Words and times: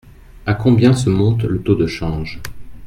À 0.47 0.55
combien 0.55 0.93
se 0.95 1.11
monte 1.11 1.43
le 1.43 1.61
taux 1.61 1.75
de 1.75 1.85
change? 1.85 2.39